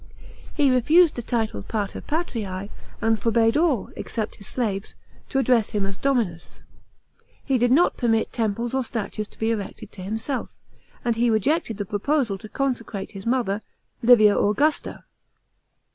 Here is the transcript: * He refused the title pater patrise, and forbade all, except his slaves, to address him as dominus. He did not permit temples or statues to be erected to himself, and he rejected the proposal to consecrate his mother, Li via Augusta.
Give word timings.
* 0.31 0.53
He 0.57 0.71
refused 0.71 1.15
the 1.15 1.21
title 1.21 1.61
pater 1.61 2.01
patrise, 2.01 2.69
and 3.01 3.19
forbade 3.21 3.55
all, 3.55 3.91
except 3.95 4.37
his 4.37 4.47
slaves, 4.47 4.95
to 5.29 5.37
address 5.37 5.69
him 5.69 5.85
as 5.85 5.95
dominus. 5.95 6.61
He 7.45 7.59
did 7.59 7.71
not 7.71 7.97
permit 7.97 8.33
temples 8.33 8.73
or 8.73 8.83
statues 8.83 9.27
to 9.27 9.37
be 9.37 9.51
erected 9.51 9.91
to 9.91 10.01
himself, 10.01 10.57
and 11.05 11.17
he 11.17 11.29
rejected 11.29 11.77
the 11.77 11.85
proposal 11.85 12.39
to 12.39 12.49
consecrate 12.49 13.11
his 13.11 13.27
mother, 13.27 13.61
Li 14.01 14.15
via 14.15 14.35
Augusta. 14.39 15.03